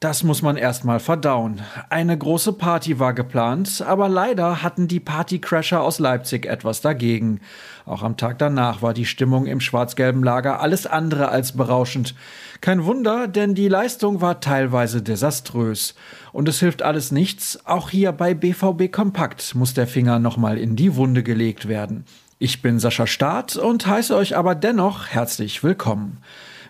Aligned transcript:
Das 0.00 0.22
muss 0.22 0.42
man 0.42 0.56
erstmal 0.56 1.00
verdauen. 1.00 1.60
Eine 1.90 2.16
große 2.16 2.52
Party 2.52 3.00
war 3.00 3.14
geplant, 3.14 3.82
aber 3.86 4.08
leider 4.08 4.62
hatten 4.62 4.86
die 4.86 5.00
Partycrasher 5.00 5.82
aus 5.82 5.98
Leipzig 5.98 6.46
etwas 6.46 6.80
dagegen. 6.80 7.40
Auch 7.84 8.02
am 8.02 8.16
Tag 8.16 8.38
danach 8.38 8.80
war 8.80 8.94
die 8.94 9.06
Stimmung 9.06 9.46
im 9.46 9.60
schwarz-gelben 9.60 10.22
Lager 10.22 10.60
alles 10.60 10.86
andere 10.86 11.30
als 11.30 11.52
berauschend. 11.56 12.14
Kein 12.60 12.84
Wunder, 12.84 13.26
denn 13.26 13.54
die 13.54 13.68
Leistung 13.68 14.20
war 14.20 14.40
teilweise 14.40 15.02
desaströs. 15.02 15.94
Und 16.32 16.48
es 16.48 16.60
hilft 16.60 16.82
alles 16.82 17.10
nichts, 17.10 17.66
auch 17.66 17.90
hier 17.90 18.12
bei 18.12 18.34
BVB 18.34 18.92
Kompakt 18.92 19.54
muss 19.54 19.74
der 19.74 19.86
Finger 19.86 20.18
nochmal 20.18 20.58
in 20.58 20.76
die 20.76 20.94
Wunde 20.94 21.22
gelegt 21.22 21.66
werden. 21.68 22.04
Ich 22.38 22.62
bin 22.62 22.78
Sascha 22.78 23.08
Staat 23.08 23.56
und 23.56 23.86
heiße 23.86 24.14
euch 24.14 24.36
aber 24.36 24.54
dennoch 24.54 25.08
herzlich 25.08 25.64
willkommen. 25.64 26.18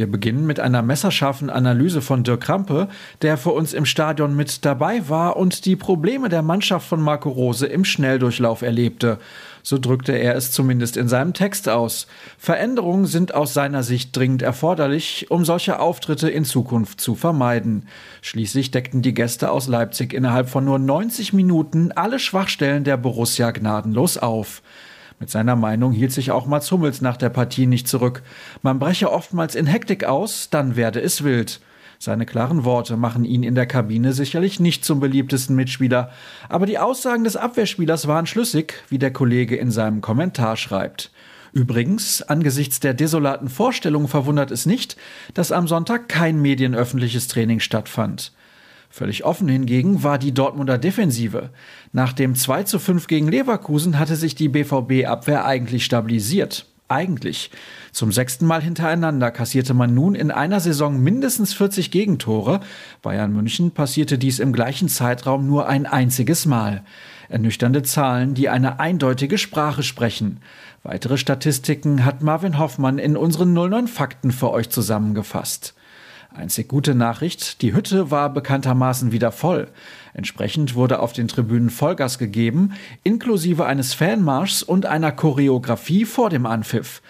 Wir 0.00 0.10
beginnen 0.10 0.46
mit 0.46 0.60
einer 0.60 0.80
messerscharfen 0.80 1.50
Analyse 1.50 2.00
von 2.00 2.24
Dirk 2.24 2.40
Krampe, 2.40 2.88
der 3.20 3.36
für 3.36 3.50
uns 3.50 3.74
im 3.74 3.84
Stadion 3.84 4.34
mit 4.34 4.64
dabei 4.64 5.10
war 5.10 5.36
und 5.36 5.66
die 5.66 5.76
Probleme 5.76 6.30
der 6.30 6.40
Mannschaft 6.40 6.88
von 6.88 7.02
Marco 7.02 7.28
Rose 7.28 7.66
im 7.66 7.84
Schnelldurchlauf 7.84 8.62
erlebte. 8.62 9.18
So 9.62 9.76
drückte 9.76 10.12
er 10.12 10.36
es 10.36 10.52
zumindest 10.52 10.96
in 10.96 11.06
seinem 11.06 11.34
Text 11.34 11.68
aus. 11.68 12.06
Veränderungen 12.38 13.04
sind 13.04 13.34
aus 13.34 13.52
seiner 13.52 13.82
Sicht 13.82 14.16
dringend 14.16 14.40
erforderlich, 14.40 15.26
um 15.30 15.44
solche 15.44 15.78
Auftritte 15.78 16.30
in 16.30 16.46
Zukunft 16.46 17.02
zu 17.02 17.14
vermeiden. 17.14 17.86
Schließlich 18.22 18.70
deckten 18.70 19.02
die 19.02 19.12
Gäste 19.12 19.50
aus 19.50 19.68
Leipzig 19.68 20.14
innerhalb 20.14 20.48
von 20.48 20.64
nur 20.64 20.78
90 20.78 21.34
Minuten 21.34 21.92
alle 21.92 22.18
Schwachstellen 22.18 22.84
der 22.84 22.96
Borussia 22.96 23.50
gnadenlos 23.50 24.16
auf. 24.16 24.62
Mit 25.20 25.28
seiner 25.28 25.54
Meinung 25.54 25.92
hielt 25.92 26.12
sich 26.12 26.30
auch 26.30 26.46
Mats 26.46 26.72
Hummels 26.72 27.02
nach 27.02 27.18
der 27.18 27.28
Partie 27.28 27.66
nicht 27.66 27.86
zurück. 27.86 28.22
Man 28.62 28.78
breche 28.78 29.12
oftmals 29.12 29.54
in 29.54 29.66
Hektik 29.66 30.04
aus, 30.04 30.48
dann 30.48 30.76
werde 30.76 31.00
es 31.00 31.22
wild. 31.22 31.60
Seine 31.98 32.24
klaren 32.24 32.64
Worte 32.64 32.96
machen 32.96 33.26
ihn 33.26 33.42
in 33.42 33.54
der 33.54 33.66
Kabine 33.66 34.14
sicherlich 34.14 34.58
nicht 34.58 34.82
zum 34.82 34.98
beliebtesten 34.98 35.54
Mitspieler, 35.54 36.10
aber 36.48 36.64
die 36.64 36.78
Aussagen 36.78 37.24
des 37.24 37.36
Abwehrspielers 37.36 38.08
waren 38.08 38.26
schlüssig, 38.26 38.82
wie 38.88 38.98
der 38.98 39.12
Kollege 39.12 39.56
in 39.56 39.70
seinem 39.70 40.00
Kommentar 40.00 40.56
schreibt. 40.56 41.10
Übrigens, 41.52 42.22
angesichts 42.22 42.80
der 42.80 42.94
desolaten 42.94 43.50
Vorstellung 43.50 44.08
verwundert 44.08 44.50
es 44.50 44.64
nicht, 44.64 44.96
dass 45.34 45.52
am 45.52 45.68
Sonntag 45.68 46.08
kein 46.08 46.40
medienöffentliches 46.40 47.28
Training 47.28 47.60
stattfand. 47.60 48.32
Völlig 48.92 49.24
offen 49.24 49.48
hingegen 49.48 50.02
war 50.02 50.18
die 50.18 50.34
Dortmunder 50.34 50.76
Defensive. 50.76 51.50
Nach 51.92 52.12
dem 52.12 52.34
2 52.34 52.64
zu 52.64 52.80
5 52.80 53.06
gegen 53.06 53.28
Leverkusen 53.28 54.00
hatte 54.00 54.16
sich 54.16 54.34
die 54.34 54.48
BVB-Abwehr 54.48 55.44
eigentlich 55.44 55.84
stabilisiert. 55.84 56.66
Eigentlich. 56.88 57.52
Zum 57.92 58.10
sechsten 58.10 58.46
Mal 58.46 58.62
hintereinander 58.62 59.30
kassierte 59.30 59.74
man 59.74 59.94
nun 59.94 60.16
in 60.16 60.32
einer 60.32 60.58
Saison 60.58 61.00
mindestens 61.00 61.54
40 61.54 61.92
Gegentore. 61.92 62.60
Bayern 63.00 63.32
München 63.32 63.70
passierte 63.70 64.18
dies 64.18 64.40
im 64.40 64.52
gleichen 64.52 64.88
Zeitraum 64.88 65.46
nur 65.46 65.68
ein 65.68 65.86
einziges 65.86 66.46
Mal. 66.46 66.82
Ernüchternde 67.28 67.84
Zahlen, 67.84 68.34
die 68.34 68.48
eine 68.48 68.80
eindeutige 68.80 69.38
Sprache 69.38 69.84
sprechen. 69.84 70.40
Weitere 70.82 71.16
Statistiken 71.16 72.04
hat 72.04 72.22
Marvin 72.22 72.58
Hoffmann 72.58 72.98
in 72.98 73.16
unseren 73.16 73.52
09 73.52 73.86
Fakten 73.86 74.32
für 74.32 74.50
euch 74.50 74.68
zusammengefasst. 74.68 75.74
Einzig 76.32 76.68
gute 76.68 76.94
Nachricht, 76.94 77.60
die 77.60 77.74
Hütte 77.74 78.12
war 78.12 78.32
bekanntermaßen 78.32 79.10
wieder 79.10 79.32
voll. 79.32 79.66
Entsprechend 80.14 80.76
wurde 80.76 81.00
auf 81.00 81.12
den 81.12 81.26
Tribünen 81.26 81.70
Vollgas 81.70 82.18
gegeben, 82.18 82.72
inklusive 83.02 83.66
eines 83.66 83.94
Fanmarschs 83.94 84.62
und 84.62 84.86
einer 84.86 85.10
Choreografie 85.10 86.04
vor 86.04 86.30
dem 86.30 86.46
Anpfiff. 86.46 87.02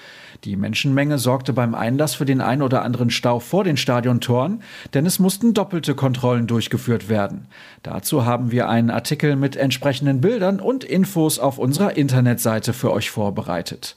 Die 0.45 0.57
Menschenmenge 0.57 1.19
sorgte 1.19 1.53
beim 1.53 1.75
Einlass 1.75 2.15
für 2.15 2.25
den 2.25 2.41
ein 2.41 2.63
oder 2.63 2.83
anderen 2.83 3.11
Stau 3.11 3.41
vor 3.41 3.63
den 3.63 3.77
Stadiontoren, 3.77 4.63
denn 4.95 5.05
es 5.05 5.19
mussten 5.19 5.53
doppelte 5.53 5.95
Kontrollen 5.95 6.47
durchgeführt 6.47 7.11
werden. 7.11 7.47
Dazu 7.83 8.25
haben 8.25 8.51
wir 8.51 8.71
einen 8.71 8.89
Artikel 8.89 9.37
mit 9.37 9.55
entsprechenden 9.55 10.23
Bildern 10.23 10.59
und 10.61 10.83
Infos 10.83 11.39
auf 11.39 11.59
unserer 11.59 11.95
Internetseite 11.95 12.73
für 12.73 12.91
euch 12.91 13.11
vorbereitet. 13.11 13.97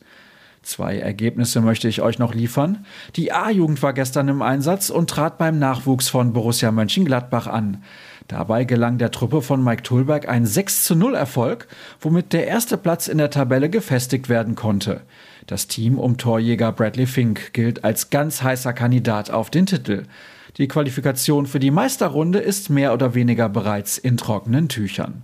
Zwei 0.64 0.98
Ergebnisse 0.98 1.60
möchte 1.60 1.90
ich 1.90 2.02
euch 2.02 2.20
noch 2.20 2.34
liefern. 2.34 2.86
Die 3.18 3.34
A-Jugend 3.34 3.84
war 3.84 3.92
gestern 3.92 4.30
im 4.30 4.42
Einsatz 4.42 4.90
und 4.90 5.10
trat 5.10 5.38
beim 5.38 5.60
Nachwuchs 5.60 6.08
von 6.08 6.32
Borussia 6.32 6.72
Mönchengladbach 6.72 7.48
an. 7.48 7.84
Dabei 8.30 8.64
gelang 8.64 8.98
der 8.98 9.12
Truppe 9.12 9.42
von 9.42 9.62
Mike 9.62 9.84
Tulberg 9.84 10.30
ein 10.30 10.46
6 10.46 10.86
zu 10.86 10.96
0 10.96 11.16
Erfolg, 11.16 11.68
womit 12.00 12.32
der 12.32 12.48
erste 12.48 12.78
Platz 12.78 13.10
in 13.10 13.18
der 13.18 13.30
Tabelle 13.30 13.70
gefestigt 13.70 14.30
werden 14.30 14.56
konnte. 14.56 15.02
Das 15.48 15.68
Team 15.68 16.00
um 16.00 16.18
Torjäger 16.18 16.72
Bradley 16.72 17.08
Fink 17.08 17.52
gilt 17.52 17.84
als 17.84 18.10
ganz 18.10 18.42
heißer 18.42 18.72
Kandidat 18.72 19.32
auf 19.32 19.50
den 19.50 19.66
Titel. 19.66 20.04
Die 20.56 20.70
Qualifikation 20.70 21.46
für 21.46 21.60
die 21.60 21.72
Meisterrunde 21.72 22.40
ist 22.40 22.70
mehr 22.70 22.94
oder 22.94 23.16
weniger 23.16 23.50
bereits 23.50 23.98
in 23.98 24.16
trockenen 24.16 24.70
Tüchern. 24.70 25.24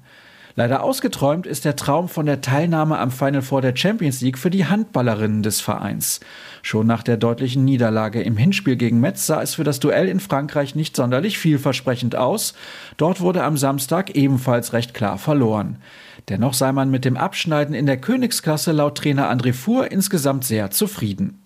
Leider 0.56 0.84
ausgeträumt 0.84 1.46
ist 1.46 1.66
der 1.66 1.76
Traum 1.76 2.10
von 2.10 2.26
der 2.26 2.42
Teilnahme 2.42 2.98
am 2.98 3.12
Final 3.12 3.42
Four 3.42 3.62
der 3.62 3.76
Champions 3.76 4.22
League 4.22 4.38
für 4.38 4.50
die 4.50 4.66
Handballerinnen 4.66 5.44
des 5.44 5.62
Vereins. 5.62 6.20
Schon 6.62 6.88
nach 6.88 7.04
der 7.04 7.18
deutlichen 7.18 7.64
Niederlage 7.64 8.22
im 8.22 8.36
Hinspiel 8.36 8.76
gegen 8.76 9.00
Metz 9.00 9.26
sah 9.26 9.42
es 9.42 9.56
für 9.56 9.64
das 9.64 9.80
Duell 9.80 10.10
in 10.10 10.20
Frankreich 10.20 10.76
nicht 10.76 10.96
sonderlich 10.96 11.38
vielversprechend 11.38 12.16
aus. 12.16 12.54
Dort 12.98 13.22
wurde 13.22 13.44
am 13.44 13.58
Samstag 13.58 14.16
ebenfalls 14.16 14.74
recht 14.74 14.94
klar 14.94 15.18
verloren. 15.18 15.78
Dennoch 16.28 16.54
sei 16.54 16.72
man 16.72 16.92
mit 16.92 17.06
dem 17.06 17.18
Abschneiden 17.18 17.74
in 17.74 17.86
der 17.86 17.98
Königsklasse 17.98 18.72
laut 18.72 18.98
Trainer 18.98 19.32
André 19.32 19.54
Fuhr 19.54 19.92
insgesamt 19.92 20.44
sehr 20.44 20.72
zufrieden. 20.72 21.42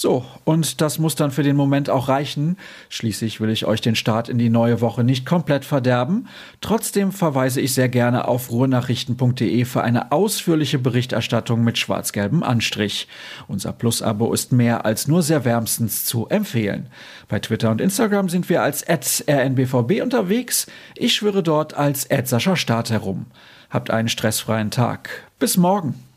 So, 0.00 0.24
und 0.44 0.80
das 0.80 1.00
muss 1.00 1.16
dann 1.16 1.32
für 1.32 1.42
den 1.42 1.56
Moment 1.56 1.90
auch 1.90 2.06
reichen. 2.06 2.56
Schließlich 2.88 3.40
will 3.40 3.50
ich 3.50 3.66
euch 3.66 3.80
den 3.80 3.96
Start 3.96 4.28
in 4.28 4.38
die 4.38 4.48
neue 4.48 4.80
Woche 4.80 5.02
nicht 5.02 5.26
komplett 5.26 5.64
verderben. 5.64 6.28
Trotzdem 6.60 7.10
verweise 7.10 7.60
ich 7.60 7.74
sehr 7.74 7.88
gerne 7.88 8.28
auf 8.28 8.52
ruhrnachrichten.de 8.52 9.64
für 9.64 9.82
eine 9.82 10.12
ausführliche 10.12 10.78
Berichterstattung 10.78 11.64
mit 11.64 11.78
schwarz-gelbem 11.78 12.44
Anstrich. 12.44 13.08
Unser 13.48 13.72
Plus-Abo 13.72 14.32
ist 14.32 14.52
mehr 14.52 14.84
als 14.86 15.08
nur 15.08 15.24
sehr 15.24 15.44
wärmstens 15.44 16.04
zu 16.04 16.28
empfehlen. 16.28 16.86
Bei 17.26 17.40
Twitter 17.40 17.72
und 17.72 17.80
Instagram 17.80 18.28
sind 18.28 18.48
wir 18.48 18.62
als 18.62 18.84
rnbvb 18.88 20.00
unterwegs. 20.00 20.68
Ich 20.94 21.14
schwöre 21.14 21.42
dort 21.42 21.74
als 21.74 22.06
Sascha 22.24 22.54
Start 22.54 22.90
herum. 22.90 23.26
Habt 23.68 23.90
einen 23.90 24.08
stressfreien 24.08 24.70
Tag. 24.70 25.28
Bis 25.40 25.56
morgen. 25.56 26.07